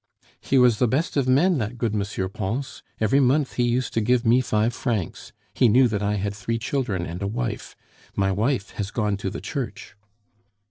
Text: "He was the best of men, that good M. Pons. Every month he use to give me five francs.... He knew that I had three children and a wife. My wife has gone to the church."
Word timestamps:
"He 0.39 0.57
was 0.57 0.79
the 0.79 0.87
best 0.87 1.15
of 1.15 1.27
men, 1.27 1.59
that 1.59 1.77
good 1.77 1.93
M. 1.93 2.01
Pons. 2.31 2.81
Every 2.99 3.19
month 3.19 3.53
he 3.53 3.63
use 3.65 3.91
to 3.91 4.01
give 4.01 4.25
me 4.25 4.41
five 4.41 4.73
francs.... 4.73 5.31
He 5.53 5.67
knew 5.69 5.87
that 5.89 6.01
I 6.01 6.15
had 6.15 6.33
three 6.33 6.57
children 6.57 7.05
and 7.05 7.21
a 7.21 7.27
wife. 7.27 7.75
My 8.15 8.31
wife 8.31 8.71
has 8.71 8.89
gone 8.89 9.15
to 9.17 9.29
the 9.29 9.41
church." 9.41 9.95